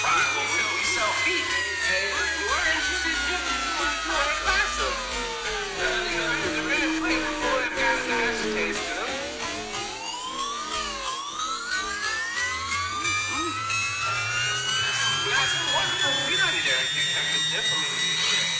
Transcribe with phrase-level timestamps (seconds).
[0.00, 0.28] Fine.
[0.32, 1.44] Well, we, we sell feet.
[1.44, 3.42] We're interested in
[15.40, 16.84] 我清早你怎么回答你这个人
[17.48, 18.59] 你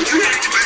[0.00, 0.59] You have to-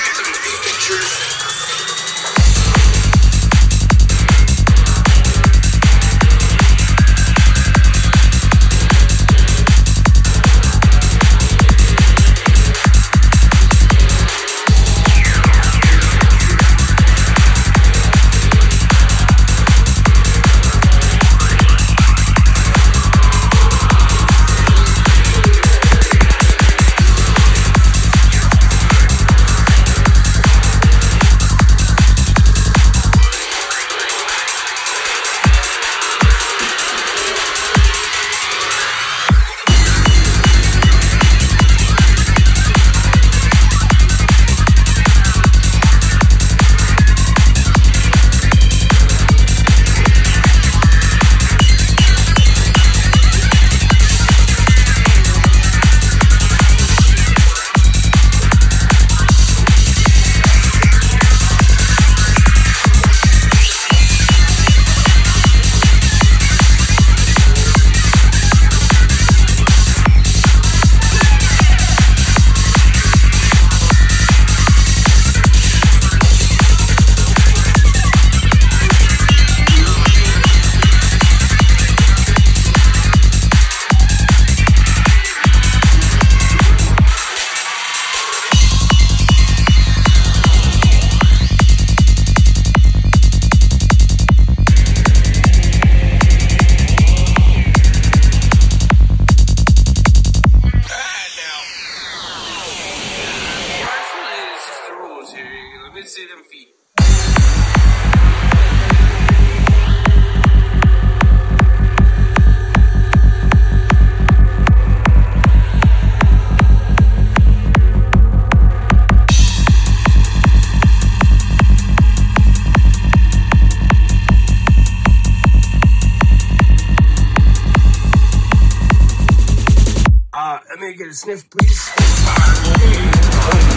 [131.13, 133.74] sniff, please?